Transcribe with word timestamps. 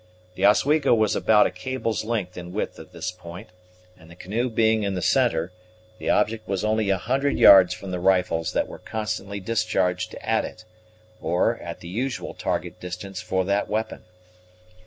The 0.33 0.47
Oswego 0.47 0.95
was 0.95 1.15
about 1.15 1.45
a 1.45 1.51
cable's 1.51 2.03
length 2.03 2.35
in 2.35 2.51
width 2.53 2.79
at 2.79 2.91
this 2.91 3.11
point, 3.11 3.49
and, 3.95 4.09
the 4.09 4.15
canoe 4.15 4.49
being 4.49 4.81
in 4.81 4.95
the 4.95 5.01
centre, 5.03 5.51
the 5.99 6.09
object 6.09 6.47
was 6.47 6.65
only 6.65 6.89
a 6.89 6.97
hundred 6.97 7.37
yards 7.37 7.75
from 7.75 7.91
the 7.91 7.99
rifles 7.99 8.51
that 8.53 8.67
were 8.67 8.79
constantly 8.79 9.39
discharged 9.39 10.15
at 10.19 10.43
it; 10.43 10.65
or, 11.21 11.59
at 11.59 11.81
the 11.81 11.87
usual 11.87 12.33
target 12.33 12.79
distance 12.79 13.21
for 13.21 13.45
that 13.45 13.69
weapon. 13.69 14.03